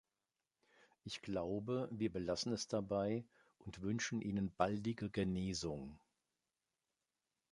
[1.03, 3.23] Ich glaube, wir belassen es dabei
[3.59, 5.99] und wünschen Ihnen baldige Genesung.